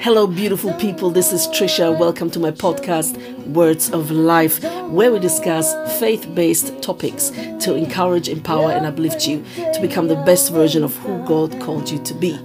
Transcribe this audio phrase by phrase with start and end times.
[0.00, 1.10] Hello, beautiful people.
[1.10, 1.98] This is Trisha.
[1.98, 3.18] Welcome to my podcast,
[3.48, 9.44] Words of Life, where we discuss faith based topics to encourage, empower, and uplift you
[9.56, 12.38] to become the best version of who God called you to be.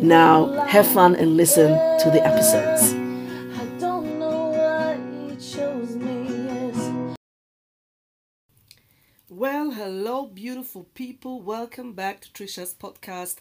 [0.00, 2.94] Now, have fun and listen to the episodes.
[9.28, 11.42] Well, hello, beautiful people.
[11.42, 13.38] Welcome back to Trisha's podcast,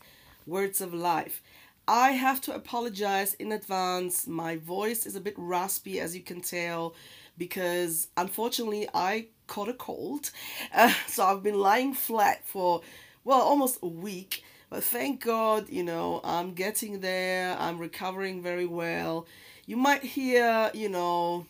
[0.47, 1.43] Words of Life.
[1.91, 4.25] I have to apologize in advance.
[4.25, 6.95] My voice is a bit raspy, as you can tell,
[7.37, 10.31] because unfortunately I caught a cold.
[10.73, 12.79] Uh, so I've been lying flat for,
[13.25, 14.41] well, almost a week.
[14.69, 17.57] But thank God, you know, I'm getting there.
[17.59, 19.27] I'm recovering very well.
[19.65, 21.45] You might hear, you know,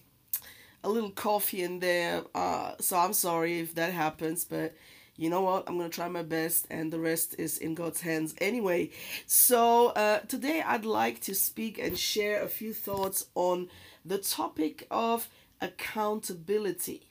[0.84, 2.24] a little coffee in there.
[2.34, 4.74] Uh, so I'm sorry if that happens, but
[5.22, 5.66] you know what?
[5.68, 8.90] I'm going to try my best, and the rest is in God's hands anyway.
[9.28, 13.70] So, uh, today I'd like to speak and share a few thoughts on
[14.04, 15.30] the topic of
[15.62, 17.04] accountability.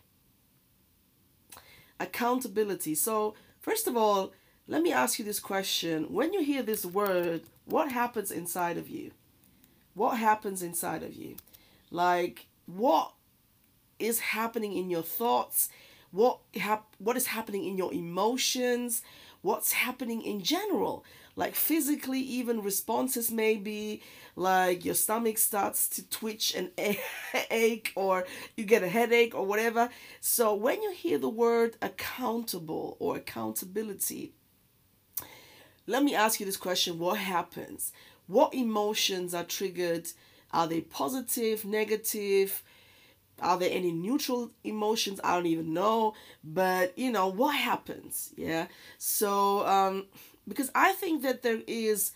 [2.00, 2.96] Accountability.
[2.96, 4.32] So, first of all,
[4.66, 6.06] let me ask you this question.
[6.12, 9.12] When you hear this word, what happens inside of you?
[9.94, 11.36] What happens inside of you?
[11.92, 13.12] Like, what
[14.00, 15.68] is happening in your thoughts?
[16.10, 19.02] What hap- what is happening in your emotions,
[19.42, 21.04] what's happening in general.
[21.36, 24.02] Like physically, even responses may be
[24.36, 26.70] like your stomach starts to twitch and
[27.50, 29.88] ache, or you get a headache, or whatever.
[30.20, 34.32] So, when you hear the word accountable or accountability,
[35.86, 37.92] let me ask you this question What happens?
[38.26, 40.08] What emotions are triggered?
[40.52, 42.62] Are they positive, negative?
[43.40, 45.20] Are there any neutral emotions?
[45.24, 46.14] I don't even know.
[46.42, 48.32] But, you know, what happens?
[48.36, 48.66] Yeah.
[48.98, 50.06] So, um,
[50.46, 52.12] because I think that there is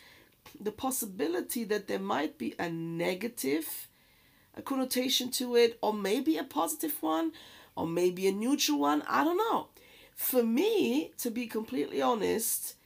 [0.61, 3.89] the possibility that there might be a negative
[4.57, 7.33] a connotation to it, or maybe a positive one,
[7.77, 9.03] or maybe a neutral one.
[9.09, 9.69] I don't know.
[10.15, 12.77] For me, to be completely honest,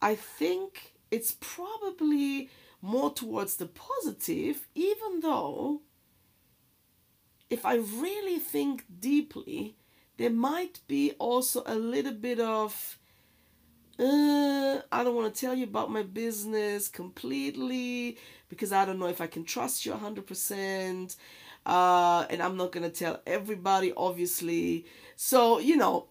[0.00, 2.48] I think it's probably
[2.80, 5.80] more towards the positive, even though
[7.50, 9.76] if I really think deeply,
[10.16, 12.98] there might be also a little bit of,
[13.98, 18.16] uh, I don't want to tell you about my business completely
[18.48, 21.16] because I don't know if I can trust you 100%.
[21.66, 24.86] Uh, and I'm not going to tell everybody, obviously.
[25.16, 26.06] So, you know,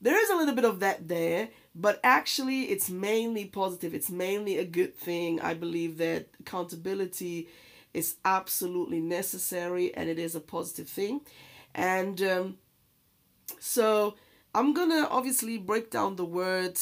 [0.00, 3.94] there is a little bit of that there, but actually, it's mainly positive.
[3.94, 5.40] It's mainly a good thing.
[5.40, 7.48] I believe that accountability
[7.98, 11.20] is absolutely necessary and it is a positive thing.
[11.74, 12.58] And um,
[13.58, 14.14] so
[14.54, 16.78] I'm going to obviously break down the word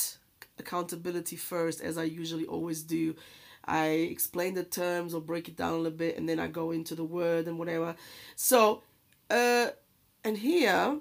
[0.58, 3.16] accountability first, as I usually always do.
[3.64, 6.70] I explain the terms or break it down a little bit and then I go
[6.70, 7.96] into the word and whatever.
[8.36, 8.82] So,
[9.28, 9.68] uh,
[10.22, 10.98] and here,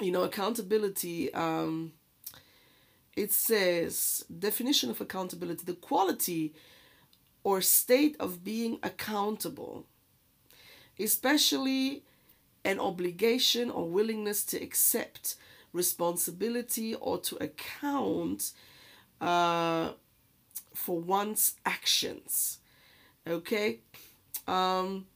[0.00, 1.92] you know, accountability, um,
[3.16, 6.54] it says definition of accountability the quality
[7.42, 9.86] or state of being accountable,
[10.98, 12.04] especially
[12.64, 15.36] an obligation or willingness to accept
[15.72, 18.52] responsibility or to account
[19.20, 19.92] uh,
[20.74, 22.58] for one's actions.
[23.26, 23.80] Okay?
[24.46, 25.06] Um,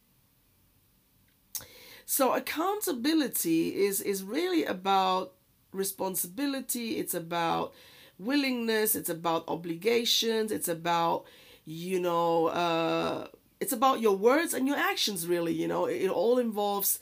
[2.06, 5.32] so accountability is is really about
[5.72, 7.72] responsibility, it's about
[8.18, 11.24] willingness, it's about obligations, it's about
[11.64, 13.26] you know uh,
[13.60, 15.86] it's about your words and your actions really you know.
[15.86, 16.98] It, it all involves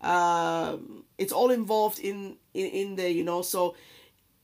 [0.00, 0.76] uh,
[1.18, 3.42] it's all involved in in, in there you know.
[3.42, 3.74] So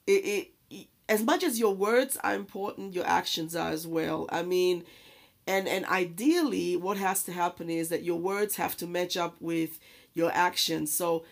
[0.06, 4.28] it, it as much as your words are important your actions are as well.
[4.31, 4.84] I mean
[5.47, 9.37] and and ideally what has to happen is that your words have to match up
[9.41, 9.78] with
[10.14, 10.92] your actions.
[10.92, 11.25] So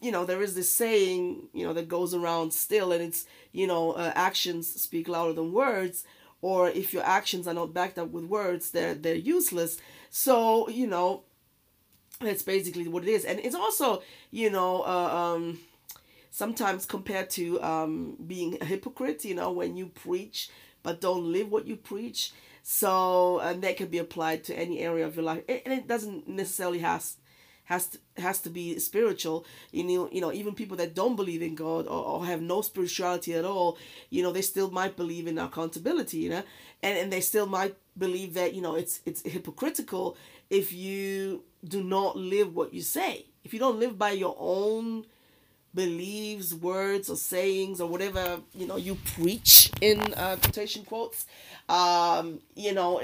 [0.00, 3.66] you know there is this saying you know that goes around still and it's you
[3.66, 6.04] know uh, actions speak louder than words
[6.42, 9.78] or if your actions are not backed up with words they're they're useless.
[10.10, 11.22] So you know
[12.20, 13.24] that's basically what it is.
[13.24, 15.60] And it's also you know uh, um
[16.30, 20.48] sometimes compared to um being a hypocrite you know when you preach
[20.82, 22.32] but don't live what you preach.
[22.62, 25.42] So and that can be applied to any area of your life.
[25.48, 27.16] And it doesn't necessarily has
[27.70, 29.46] has to, has to be spiritual.
[29.70, 32.62] You know, you know, even people that don't believe in God or, or have no
[32.62, 33.78] spirituality at all,
[34.10, 36.42] you know, they still might believe in accountability, you know,
[36.82, 40.16] and, and they still might believe that, you know, it's it's hypocritical
[40.50, 43.26] if you do not live what you say.
[43.44, 45.06] If you don't live by your own
[45.72, 51.24] beliefs, words, or sayings, or whatever you know you preach in uh, quotation quotes,
[51.68, 53.00] um, you know,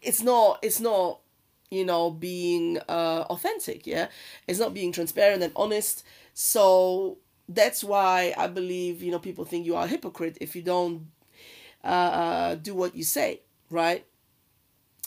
[0.00, 1.20] it's not it's not
[1.70, 4.08] you know being uh, authentic yeah?
[4.46, 6.04] It's not being transparent and honest.
[6.34, 7.18] So
[7.50, 11.06] that's why i believe you know people think you are a hypocrite if you don't
[11.82, 14.04] uh, uh, do what you say right?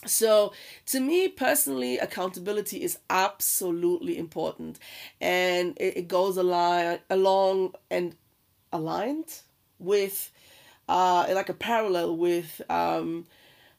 [0.04, 0.52] So
[0.86, 4.78] to me personally accountability is absolutely important.
[5.20, 8.16] And it, it goes along along and
[8.72, 9.40] aligned
[9.78, 10.30] with
[10.88, 13.26] uh, like a parallel with um,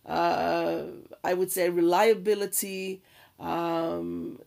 [0.05, 0.83] uh,
[1.23, 3.01] I would say reliability,
[3.39, 4.39] um,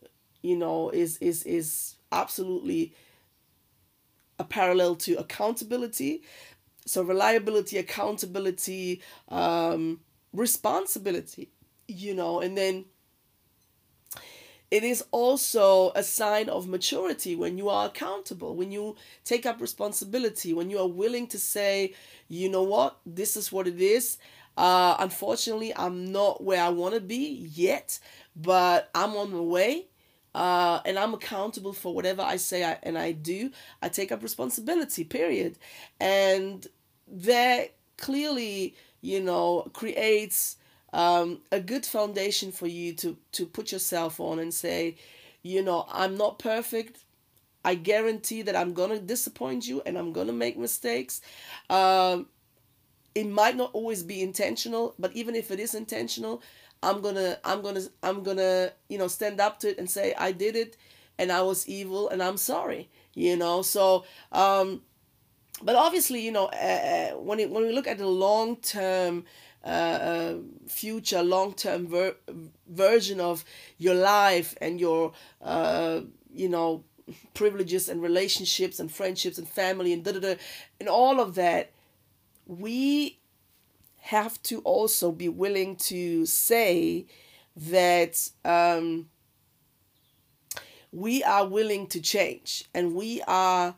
[0.42, 2.94] you know, is is is absolutely
[4.38, 6.22] a parallel to accountability.
[6.84, 10.00] So reliability, accountability, um,
[10.32, 11.50] responsibility,
[11.88, 12.84] you know, and then
[14.70, 19.60] it is also a sign of maturity when you are accountable, when you take up
[19.60, 21.94] responsibility, when you are willing to say,
[22.28, 24.18] you know what, this is what it is.
[24.56, 27.98] Uh, unfortunately, I'm not where I want to be yet,
[28.34, 29.86] but I'm on the way.
[30.34, 33.50] Uh, and I'm accountable for whatever I say I, and I do.
[33.80, 35.56] I take up responsibility, period.
[35.98, 36.66] And
[37.08, 40.56] that clearly, you know, creates
[40.92, 44.96] um, a good foundation for you to, to put yourself on and say,
[45.42, 46.98] you know, I'm not perfect.
[47.64, 51.20] I guarantee that I'm going to disappoint you and I'm going to make mistakes.
[51.68, 52.26] Um,
[53.16, 56.42] it might not always be intentional but even if it is intentional
[56.82, 60.30] i'm gonna i'm gonna i'm gonna you know stand up to it and say i
[60.32, 60.76] did it
[61.18, 63.62] and i was evil and i'm sorry you know?
[63.62, 64.82] So um
[65.62, 69.24] but obviously you know uh, when it, when we look at the long term
[69.64, 70.34] uh, uh,
[70.68, 72.16] future long term ver-
[72.68, 73.44] version of
[73.78, 76.00] your life and your uh,
[76.34, 76.84] you know
[77.34, 80.34] privileges and relationships and friendships and family and da da da
[80.80, 81.70] and all of that
[82.46, 83.18] we
[83.98, 87.06] have to also be willing to say
[87.56, 89.08] that um,
[90.92, 93.74] we are willing to change and we are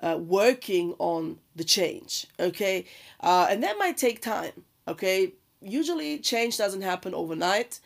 [0.00, 2.84] uh, working on the change okay?
[3.20, 4.52] Uh, and that might take time
[4.88, 5.32] okay?
[5.60, 7.78] Usually change doesn't happen overnight.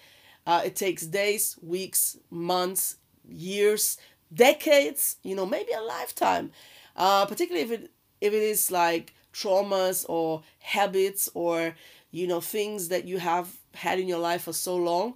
[0.46, 2.96] Uh, it takes days weeks months
[3.28, 3.98] years
[4.32, 6.50] decades you know maybe a lifetime.
[6.96, 7.90] Uh, particularly if it
[8.22, 11.74] if it is like traumas or habits or
[12.10, 15.14] you know things that you have had in your life for so long.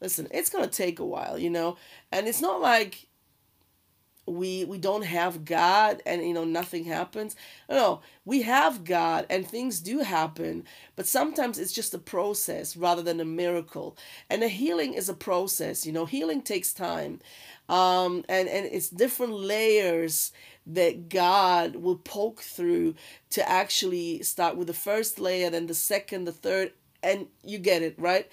[0.00, 1.76] Listen it's going to take a while you know?
[2.12, 3.06] And it's not like
[4.28, 7.34] we we don't have god and you know nothing happens.
[7.70, 10.64] No we have god and things do happen
[10.96, 13.96] but sometimes it's just a process rather than a miracle.
[14.28, 16.04] And a healing is a process you know?
[16.06, 17.20] Healing takes time
[17.68, 20.32] um and and it's different layers
[20.66, 22.94] that God will poke through
[23.30, 26.72] to actually start with the first layer, then the second, the third,
[27.02, 28.28] and you get it, right?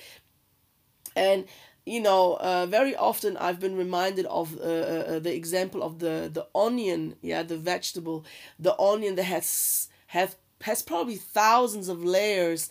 [1.16, 1.46] And
[1.86, 6.00] you know, uh, very often I've been reminded of uh, uh, uh, the example of
[6.00, 8.26] the the onion, yeah, the vegetable,
[8.58, 12.70] the onion that has have has probably thousands of layers,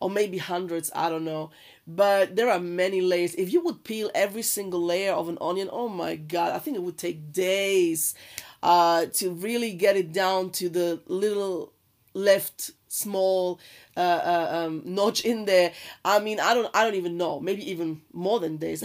[0.00, 1.50] or maybe hundreds, I don't know.
[1.88, 3.34] But there are many layers.
[3.34, 6.76] If you would peel every single layer of an onion, oh my god, I think
[6.76, 8.14] it would take days
[8.62, 11.72] uh, to really get it down to the little
[12.14, 13.58] left small
[13.96, 15.72] uh, uh, um, notch in there.
[16.04, 17.40] I mean, I don't, I don't even know.
[17.40, 18.84] Maybe even more than days,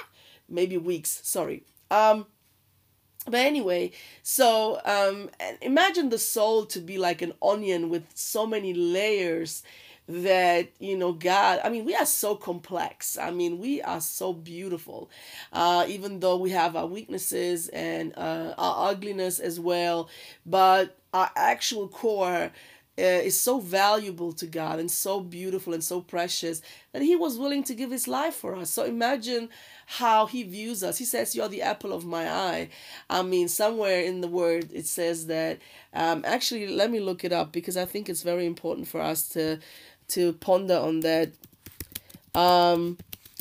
[0.48, 1.20] maybe weeks.
[1.24, 1.64] Sorry.
[1.90, 2.26] Um,
[3.26, 5.28] but anyway, so um,
[5.60, 9.62] imagine the soul to be like an onion with so many layers
[10.08, 14.32] that you know god i mean we are so complex i mean we are so
[14.32, 15.10] beautiful
[15.52, 20.08] uh, even though we have our weaknesses and uh, our ugliness as well
[20.46, 22.50] but our actual core
[22.98, 26.60] uh, is so valuable to God and so beautiful and so precious
[26.92, 28.70] that He was willing to give His life for us.
[28.70, 29.50] So imagine
[29.86, 30.98] how He views us.
[30.98, 32.70] He says, You're the apple of my eye.
[33.08, 35.60] I mean, somewhere in the Word it says that.
[35.94, 39.28] Um, actually, let me look it up because I think it's very important for us
[39.30, 39.58] to
[40.08, 41.32] to ponder on that.
[42.34, 42.98] Um,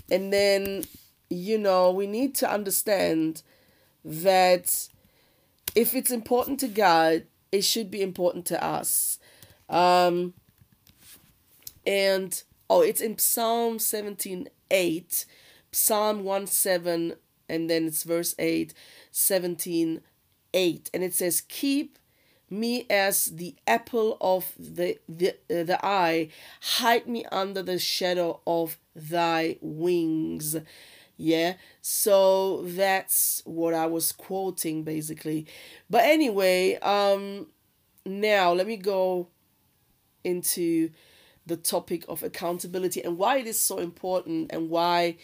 [0.09, 0.85] and then,
[1.29, 3.41] you know, we need to understand
[4.03, 4.87] that
[5.75, 9.19] if it's important to God, it should be important to us.
[9.69, 10.33] Um,
[11.85, 15.25] and oh, it's in Psalm 17 8,
[15.71, 17.13] Psalm 1 7,
[17.47, 18.73] and then it's verse 8,
[19.11, 20.01] 17
[20.53, 20.89] 8.
[20.93, 21.97] And it says, Keep
[22.49, 26.29] me as the apple of the, the, uh, the eye,
[26.61, 30.55] hide me under the shadow of thy wings.
[31.17, 35.47] Yeah, so that's what I was quoting basically.
[35.89, 37.47] But anyway, um,
[38.05, 39.27] now let me go
[40.23, 40.91] into
[41.45, 45.17] the topic of accountability and why it is so important and why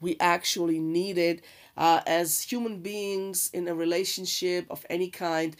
[0.00, 1.42] we actually need it
[1.76, 5.56] uh, as human beings in a relationship of any kind,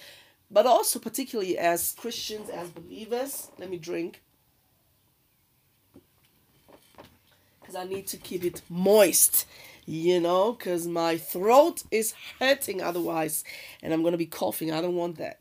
[0.51, 3.49] but also particularly as Christians, as believers.
[3.59, 4.23] Let me drink.
[7.61, 9.47] Because I need to keep it moist,
[9.87, 13.45] you know, because my throat is hurting otherwise,
[13.83, 14.73] and I'm going to be coughing.
[14.73, 15.39] I don't want that.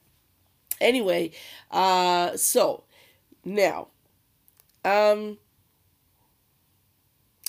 [0.80, 1.32] Anyway,
[1.72, 2.84] uh, so
[3.44, 3.88] now,
[4.86, 5.38] um,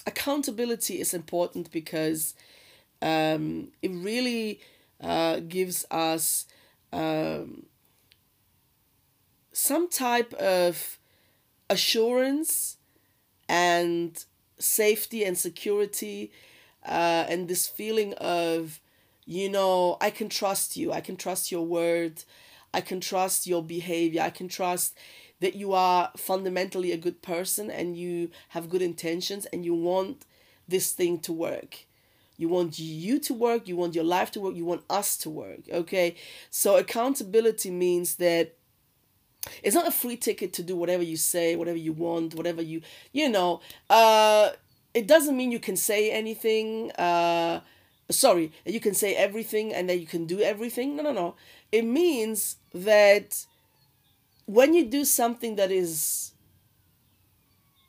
[0.07, 2.35] accountability is important because
[3.03, 4.61] um, it really
[5.01, 6.47] uh, gives us
[6.93, 7.67] um,
[9.53, 10.99] some type of
[11.69, 12.77] assurance
[13.49, 14.25] and
[14.59, 16.33] safety and security
[16.87, 18.81] uh, and this feeling of
[19.27, 20.93] you know i can trust you.
[20.93, 22.25] I can trust your word.
[22.73, 24.23] I can trust your behavior.
[24.23, 24.97] I can trust
[25.41, 30.27] that you are fundamentally a good person and you have good intentions and you want
[30.69, 31.87] this thing to work.
[32.41, 35.29] You want you to work, you want your life to work, you want us to
[35.29, 35.61] work.
[35.71, 36.17] Okay?
[36.51, 38.57] So accountability means that
[39.63, 42.81] it's not a free ticket to do whatever you say, whatever you want, whatever you
[43.13, 43.61] you know.
[43.91, 44.51] Uh
[44.95, 47.61] it doesn't mean you can say anything uh
[48.11, 50.97] sorry, you can say everything and that you can do everything.
[50.97, 51.35] No, no, no.
[51.71, 53.45] It means that
[54.47, 56.33] when you do something that is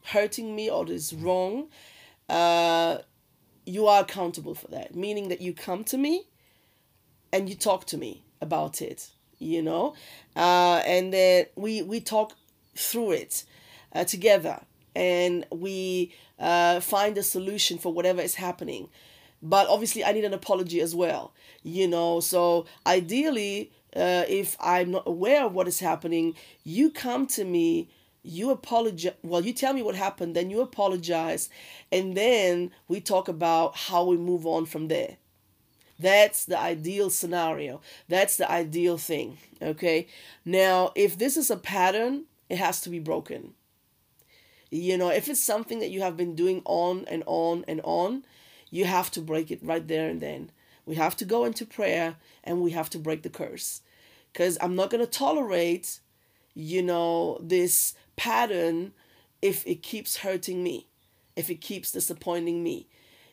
[0.08, 1.70] hurting me or is wrong,
[2.30, 2.98] uh,
[3.72, 4.96] you are accountable for that.
[4.96, 6.26] Meaning that you come to me
[7.32, 9.10] and you talk to me about it,
[9.40, 9.96] you know,
[10.36, 12.34] uh, and then we we talk
[12.76, 13.44] through it
[13.94, 14.60] uh, together
[14.96, 18.90] and we uh, find a solution for whatever is happening.
[19.42, 22.20] But obviously, I need an apology as well, you know.
[22.20, 27.90] So ideally, uh, if I'm not aware of what is happening, you come to me,
[28.24, 29.14] you apologize.
[29.24, 31.50] Well, you tell me what happened, then you apologize,
[31.92, 35.18] and then we talk about how we move on from there.
[36.02, 37.80] That's the ideal scenario.
[38.10, 39.38] That's the ideal thing.
[39.62, 40.08] Okay.
[40.44, 43.54] Now, if this is a pattern, it has to be broken.
[44.72, 48.24] You know, if it's something that you have been doing on and on and on,
[48.72, 50.52] you have to break it right there and then.
[50.86, 53.82] We have to go into prayer and we have to break the curse.
[54.32, 56.00] Because I'm not going to tolerate,
[56.56, 58.94] you know, this pattern
[59.42, 60.86] if it keeps hurting me,
[61.36, 62.88] if it keeps disappointing me.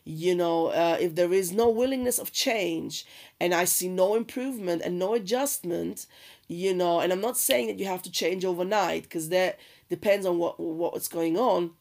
[0.05, 3.05] You know, uh, if there is no willingness of change
[3.39, 6.07] and I see no improvement and no adjustment,
[6.47, 9.59] you know, and I'm not saying that you have to change overnight because that
[9.91, 11.73] depends on what what's going on.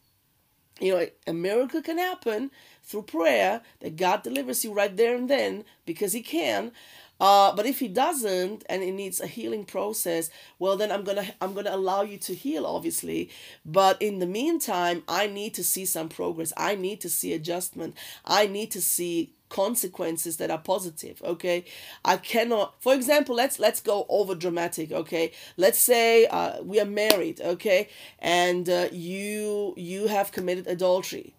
[0.82, 2.52] You know, a miracle can happen,
[2.84, 6.74] through prayer that God delivers you right there and then because He can.
[7.20, 11.26] Uh, but if he doesn't and it needs a healing process, well then I'm gonna
[11.42, 13.30] I'm gonna allow you to heal, obviously.
[13.66, 16.54] But in the meantime, I need to see some progress.
[16.56, 17.96] I need to see adjustment.
[18.26, 21.64] I need to see consequences that are positive okay
[22.04, 26.86] i cannot for example let's let's go over dramatic okay let's say uh, we are
[26.86, 27.88] married okay
[28.20, 31.34] and uh, you you have committed adultery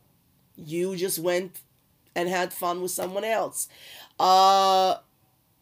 [0.56, 1.60] you just went
[2.14, 3.68] and had fun with someone else.
[4.18, 4.96] Uh,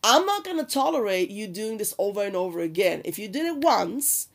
[0.09, 3.03] I'm not going to tolerate you doing this over and over again.
[3.05, 4.29] If you did it once,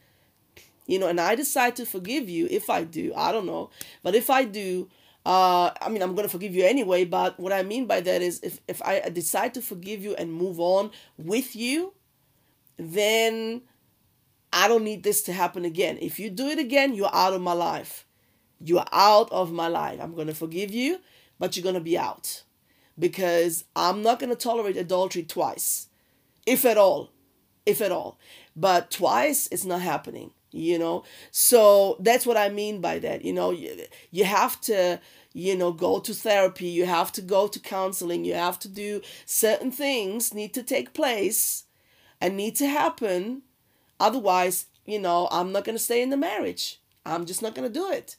[0.85, 3.69] you know, and I decide to forgive you, if I do, I don't know,
[4.03, 4.89] but if I do,
[5.25, 8.21] uh, I mean, I'm going to forgive you anyway, but what I mean by that
[8.21, 11.93] is if, if I decide to forgive you and move on with you,
[12.75, 13.61] then
[14.51, 15.97] I don't need this to happen again.
[16.01, 18.05] If you do it again, you're out of my life.
[18.59, 20.01] You are out of my life.
[20.01, 20.99] I'm going to forgive you,
[21.39, 22.43] but you're going to be out
[23.01, 25.87] because I'm not going to tolerate adultery twice,
[26.45, 27.11] if at all,
[27.65, 28.19] if at all.
[28.55, 31.03] But twice, it's not happening, you know?
[31.31, 33.25] So that's what I mean by that.
[33.25, 33.75] You know, you,
[34.11, 35.01] you have to,
[35.33, 39.01] you know, go to therapy, you have to go to counseling, you have to do
[39.25, 41.63] certain things need to take place
[42.21, 43.41] and need to happen.
[43.99, 46.79] Otherwise, you know, I'm not going to stay in the marriage.
[47.03, 48.15] I'm just not going to do it.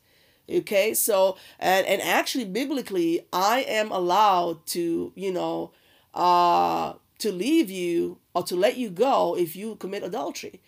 [0.52, 5.72] Okay, so and and actually biblically, I am allowed to, you know,
[6.14, 10.60] uh to leave you or to let you go if you commit adultery.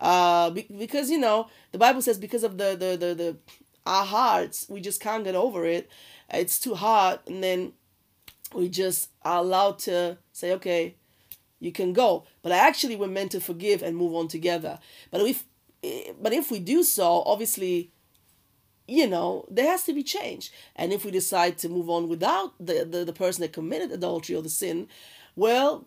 [0.00, 3.36] Uh because you know, the Bible says because of the the the, the
[3.84, 5.88] our hearts, we just can't get over it.
[6.30, 7.72] It's too hard and then
[8.54, 10.96] we just are allowed to say, okay,
[11.60, 12.24] you can go.
[12.42, 14.78] But actually we're meant to forgive and move on together.
[15.10, 15.44] But if
[16.20, 17.92] but if we do so, obviously
[18.88, 20.52] you know, there has to be change.
[20.74, 24.36] And if we decide to move on without the, the, the person that committed adultery
[24.36, 24.88] or the sin,
[25.34, 25.86] well,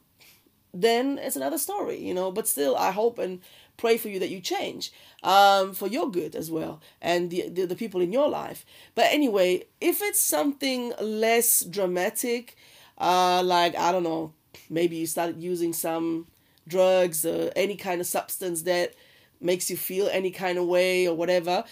[0.74, 2.32] then it's another story, you know.
[2.32, 3.42] But still, I hope and
[3.78, 4.92] pray for you that you change
[5.24, 8.66] um, for your good as well and the, the, the people in your life.
[8.94, 12.58] But anyway, if it's something less dramatic,
[12.98, 14.34] uh, like, I don't know,
[14.70, 16.28] maybe you started using some
[16.68, 18.94] drugs or any kind of substance that
[19.42, 21.64] makes you feel any kind of way or whatever,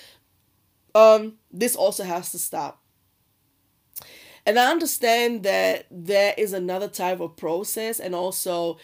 [0.98, 2.82] um, this also has to stop.
[4.48, 8.80] And I understand that there is another type of process and also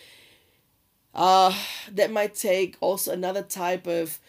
[1.15, 1.55] uh,
[1.91, 4.20] that might take also another type of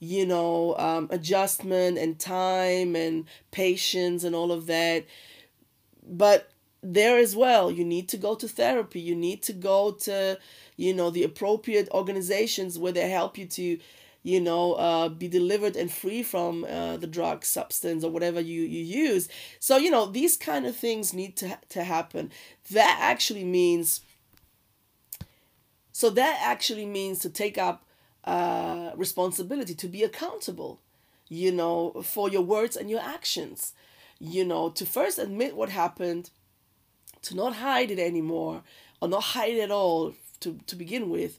[0.00, 5.04] you know um, adjustment and time and patience and all of that
[6.06, 6.52] but
[6.82, 10.38] there as well you need to go to therapy you need to go to
[10.76, 13.76] you know the appropriate organizations where they help you to
[14.22, 18.62] you know uh, be delivered and free from uh, the drug substance or whatever you,
[18.62, 19.28] you use.
[19.60, 22.30] So you know these kind of things need to, to happen.
[22.70, 24.00] That actually means
[25.92, 27.84] so that actually means to take up
[28.24, 30.80] uh, responsibility to be accountable
[31.28, 33.72] you know for your words and your actions.
[34.18, 36.30] You know to first admit what happened
[37.22, 38.62] to not hide it anymore
[39.00, 41.38] or not hide it at all to, to begin with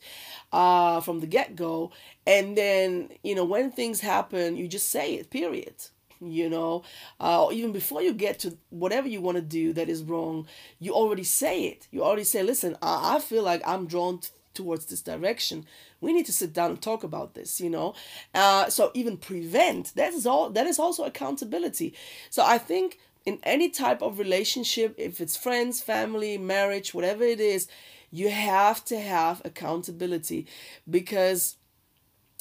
[0.51, 1.91] uh, from the get-go.
[2.25, 5.75] And then you know when things happen you just say it period.
[6.21, 6.83] You know
[7.19, 10.47] uh, even before you get to whatever you want to do that is wrong
[10.79, 11.87] you already say it.
[11.91, 14.19] You already say listen i, I feel like i'm drawn
[14.53, 15.65] towards this direction.
[16.01, 17.93] We need to sit down and talk about this you know?
[18.33, 21.93] Uh, so even prevent that is all that is also accountability.
[22.29, 27.39] So i think in any type of relationship if it's friends family marriage whatever it
[27.39, 27.67] is
[28.11, 30.47] you have to have accountability
[30.89, 31.55] because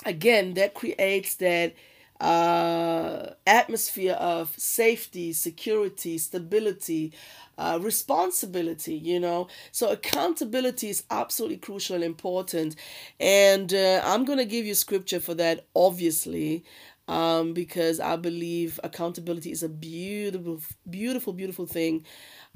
[0.05, 1.75] again that creates that
[2.21, 7.13] uh, atmosphere of safety security stability
[7.59, 9.47] uh, responsibility you know?
[9.73, 12.75] So accountability is absolutely crucial and important.
[13.21, 16.65] And uh, i'm going to give you scripture for that obviously
[17.07, 20.61] um, because i believe accountability is a beautiful
[20.91, 22.05] beautiful beautiful thing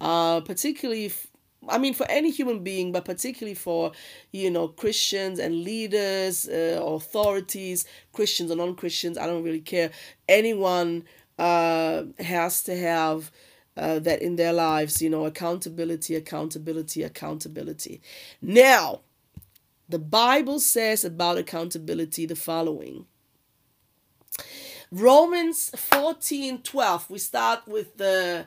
[0.00, 1.26] uh, particularly if,
[1.68, 3.92] I mean, for any human being, but particularly for,
[4.32, 9.90] you know, Christians and leaders, uh, authorities, Christians or non Christians, I don't really care.
[10.28, 11.04] Anyone
[11.38, 13.30] uh, has to have
[13.76, 18.02] uh, that in their lives, you know, accountability, accountability, accountability.
[18.40, 19.00] Now,
[19.88, 23.06] the Bible says about accountability the following.
[24.90, 27.10] Romans 14 12.
[27.10, 28.46] We start with the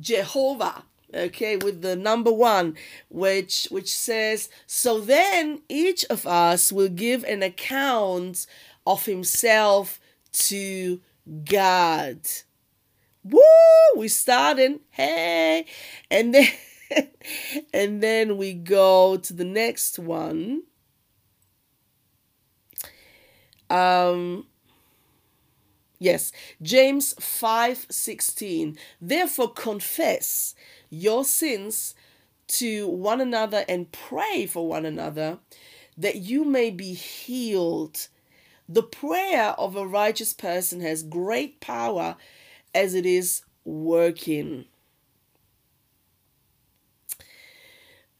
[0.00, 2.76] Jehovah okay with the number one
[3.08, 8.46] which which says so then each of us will give an account
[8.86, 10.00] of himself
[10.32, 11.00] to
[11.44, 12.20] god.
[13.24, 13.40] Woo!
[13.96, 15.66] We starting hey.
[16.10, 16.48] And then
[17.72, 20.62] and then we go to the next one.
[23.68, 24.46] Um
[26.00, 26.30] yes
[26.62, 30.54] james 5 16 therefore confess
[30.90, 31.94] your sins
[32.48, 35.38] to one another and pray for one another
[35.96, 38.08] that you may be healed.
[38.68, 42.16] The prayer of a righteous person has great power
[42.74, 44.66] as it is working.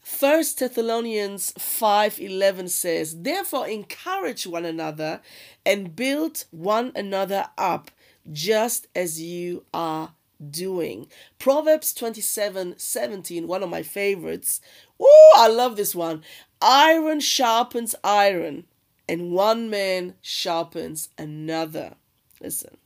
[0.01, 5.21] First Thessalonians 5:11 says, "Therefore encourage one another
[5.65, 7.91] and build one another up,
[8.33, 10.15] just as you are
[10.51, 11.09] doing.
[11.39, 14.61] Proverbs 27 17, one of my favorites.
[15.01, 16.23] Oh, I love this one.
[16.61, 18.65] Iron sharpens iron,
[19.09, 21.95] and one man sharpens another.
[22.41, 22.77] Listen,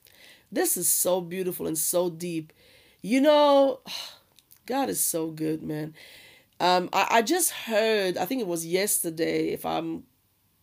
[0.51, 2.53] this is so beautiful and so deep.
[3.01, 3.81] You know,
[4.67, 5.95] God is so good, man.
[6.61, 10.05] Um, I, I just heard, I think it was yesterday, if I'm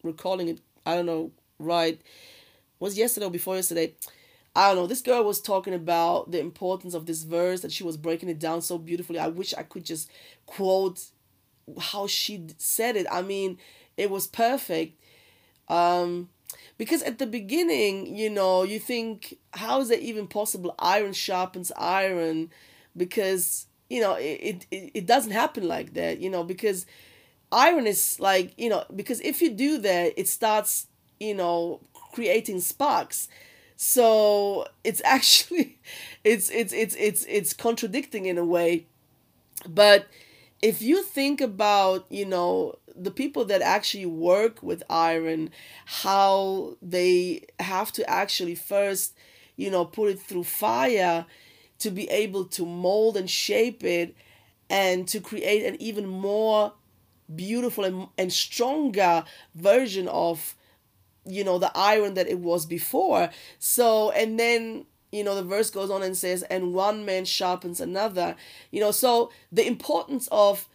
[0.01, 1.99] recalling it, I don't know, right.
[2.79, 3.95] Was yesterday or before yesterday
[4.55, 4.87] I don't know.
[4.87, 8.39] This girl was talking about the importance of this verse that she was breaking it
[8.39, 9.19] down so beautifully.
[9.19, 10.09] I wish I could just
[10.45, 11.05] quote
[11.79, 13.07] how she said it.
[13.11, 13.57] I mean,
[13.97, 14.99] it was perfect.
[15.67, 16.29] Um,
[16.77, 20.75] because at the beginning, you know, you think, how is it even possible?
[20.79, 22.49] Iron sharpens iron,
[22.97, 26.19] because you know it, it it doesn't happen like that.
[26.19, 26.85] You know, because
[27.51, 30.87] iron is like you know because if you do that, it starts
[31.19, 31.81] you know
[32.13, 33.27] creating sparks
[33.81, 35.79] so it's actually
[36.25, 38.85] it's it's it's it's it's contradicting in a way.
[39.67, 40.07] But
[40.61, 45.51] if you think about you know the people that actually work with iron
[45.85, 49.15] how they have to actually first
[49.55, 51.25] you know put it through fire
[51.79, 54.13] to be able to mold and shape it
[54.69, 56.73] and to create an even more
[57.33, 59.23] beautiful and, and stronger
[59.55, 60.55] version of
[61.25, 63.29] you know the iron that it was before.
[63.59, 67.79] So and then you know the verse goes on and says and one man sharpens
[67.79, 68.35] another.
[68.71, 70.67] You know so the importance of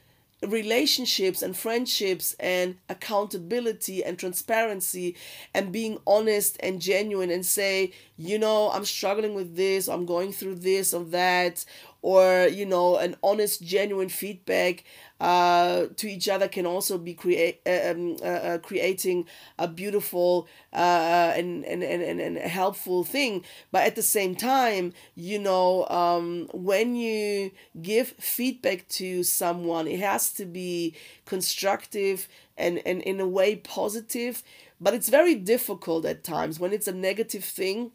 [0.43, 5.17] relationships and friendships and accountability and transparency
[5.55, 10.33] and being honest and genuine and say you know i'm struggling with this i'm going
[10.33, 11.65] through this or that
[12.05, 14.85] or you know an honest genuine feedback
[15.21, 19.25] uh, to each other can also be create uh, um, uh, uh, creating
[19.59, 23.43] a beautiful uh, and, and, and, and a helpful thing.
[23.73, 30.01] But at the same time you know um, when you give feedback to someone it
[30.01, 34.43] has to be constructive and, and in a way positive.
[34.79, 37.93] But it's very difficult at times when it's a negative thing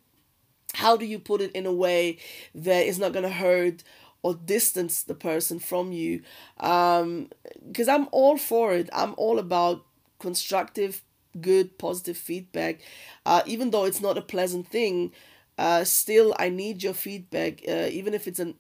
[0.76, 2.18] how do you put it in a way
[2.56, 3.84] that is not going to hurt
[4.22, 6.22] or distance the person from you?
[6.60, 7.30] Um
[7.68, 8.90] because i'm all for it.
[8.94, 9.86] I'm all about
[10.20, 11.02] constructive
[11.40, 12.80] good positive feedback.
[13.26, 15.12] Uh, even though it's not a pleasant thing
[15.58, 18.56] uh, still i need your feedback uh, even if it's an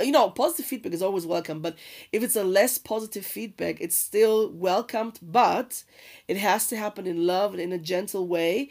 [0.00, 1.76] you know positive feedback is always welcome but
[2.10, 5.84] if it's a less positive feedback it's still welcomed but
[6.26, 8.68] it has to happen in love and in a gentle way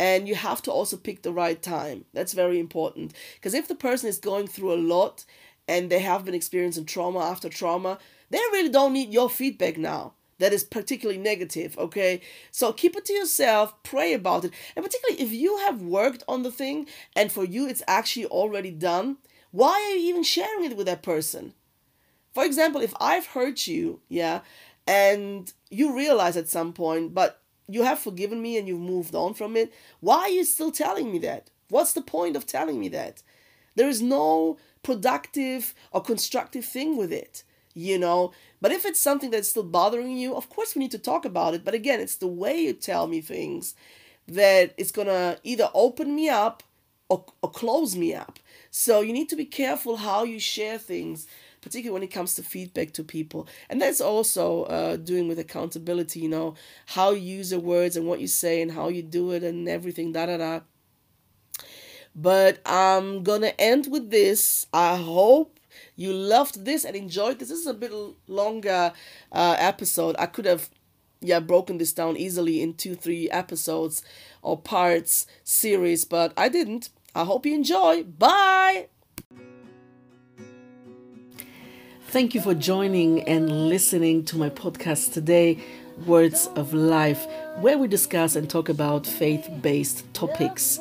[0.00, 2.06] and you have to also pick the right time.
[2.14, 3.12] That's very important.
[3.34, 5.26] Because if the person is going through a lot
[5.68, 7.98] and they have been experiencing trauma after trauma
[8.30, 12.22] they really don't need your feedback now that is particularly negative okay?
[12.50, 14.52] So keep it to yourself pray about it.
[14.74, 18.70] And particularly if you have worked on the thing and for you it's actually already
[18.70, 19.18] done
[19.50, 21.52] why are you even sharing it with that person?
[22.32, 24.40] For example if i've hurt you yeah
[24.86, 29.34] and you realize at some point but you have forgiven me and you've moved on
[29.34, 29.72] from it.
[30.00, 31.50] Why are you still telling me that?
[31.68, 33.22] What's the point of telling me that?
[33.76, 38.32] There is no productive or constructive thing with it, you know.
[38.60, 41.54] But if it's something that's still bothering you, of course we need to talk about
[41.54, 41.64] it.
[41.64, 43.74] But again, it's the way you tell me things
[44.26, 46.62] that it's gonna either open me up
[47.08, 48.38] or, or close me up.
[48.70, 51.26] So you need to be careful how you share things
[51.60, 53.46] particularly when it comes to feedback to people.
[53.68, 56.54] And that's also uh, doing with accountability, you know,
[56.86, 59.68] how you use your words and what you say and how you do it and
[59.68, 60.60] everything, da da da.
[62.14, 64.66] But I'm gonna end with this.
[64.72, 65.60] I hope
[65.96, 67.50] you loved this and enjoyed this.
[67.50, 67.92] This is a bit
[68.26, 68.92] longer
[69.30, 70.16] uh, episode.
[70.18, 70.70] I could have
[71.20, 74.02] yeah broken this down easily in two three episodes
[74.42, 78.86] or parts series but i didn't i hope you enjoy bye
[82.10, 85.62] Thank you for joining and listening to my podcast today,
[86.06, 87.24] Words of Life,
[87.60, 90.80] where we discuss and talk about faith based topics.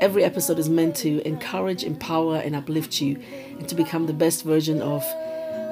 [0.00, 3.16] Every episode is meant to encourage, empower, and uplift you
[3.50, 5.04] and to become the best version of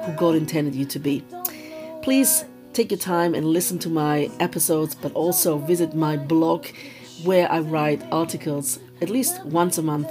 [0.05, 1.25] who God intended you to be.
[2.01, 6.67] Please take your time and listen to my episodes, but also visit my blog
[7.25, 10.09] where I write articles at least once a month